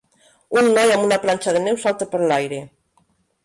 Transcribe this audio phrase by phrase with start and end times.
[0.61, 2.65] Un noi amb una planxa de neu salta per l'aire.